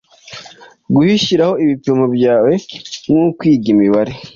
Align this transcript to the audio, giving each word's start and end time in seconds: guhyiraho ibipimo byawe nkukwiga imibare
guhyiraho 0.93 1.53
ibipimo 1.63 2.05
byawe 2.15 2.51
nkukwiga 3.11 3.67
imibare 3.73 4.13